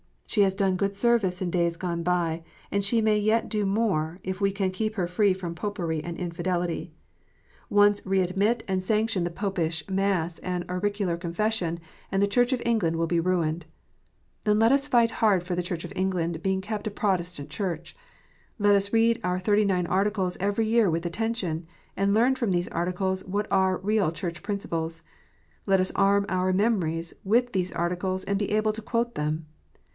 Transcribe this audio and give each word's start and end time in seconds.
She 0.25 0.41
has 0.41 0.55
done 0.55 0.77
good 0.77 0.95
service 0.95 1.41
in 1.41 1.51
days 1.51 1.75
gone 1.75 2.03
by, 2.03 2.41
and 2.71 2.83
she 2.83 3.01
may 3.01 3.19
yet 3.19 3.49
do 3.49 3.65
more, 3.65 4.19
if 4.23 4.39
we 4.41 4.49
can 4.51 4.71
keep 4.71 4.95
her 4.95 5.05
free 5.05 5.33
from 5.33 5.53
Popery 5.53 6.01
and 6.03 6.17
infidelity. 6.17 6.93
Once 7.69 8.03
re 8.05 8.21
admit 8.21 8.63
362 8.65 8.65
KNOTS 8.65 8.65
UNTIED. 8.65 8.71
and 8.71 8.83
sanction 8.83 9.23
the 9.25 9.39
Popish 9.39 9.89
mass 9.89 10.39
and 10.39 10.67
auricular 10.69 11.17
confession, 11.17 11.79
and 12.11 12.21
the 12.23 12.27
Church 12.29 12.53
of 12.53 12.61
England 12.65 12.95
will 12.95 13.05
be 13.07 13.19
ruined. 13.19 13.65
Then 14.45 14.57
let 14.57 14.71
us 14.71 14.87
fight 14.87 15.11
hard 15.21 15.43
for 15.43 15.53
the 15.53 15.61
Church 15.61 15.83
of 15.83 15.93
England 15.97 16.41
being 16.41 16.61
kept 16.61 16.87
a 16.87 16.91
Protestant 16.91 17.49
Church. 17.49 17.95
Let 18.57 18.73
us 18.73 18.93
read 18.93 19.19
our 19.25 19.37
Thirty 19.37 19.65
nine 19.65 19.85
Articles 19.85 20.37
every 20.39 20.65
year 20.65 20.89
with 20.89 21.05
attention, 21.05 21.65
and 21.97 22.13
learn 22.13 22.35
from 22.35 22.51
these 22.51 22.69
Articles 22.69 23.23
what 23.25 23.47
are 23.51 23.77
real 23.79 24.11
Church 24.11 24.41
principles. 24.41 25.03
Let 25.67 25.81
us 25.81 25.91
arm 25.93 26.25
our 26.29 26.53
memories 26.53 27.13
with 27.25 27.51
these 27.51 27.73
Articles, 27.73 28.23
and 28.23 28.39
be 28.39 28.51
able 28.51 28.71
to 28.73 28.81
quote 28.81 29.13
them. 29.15 29.45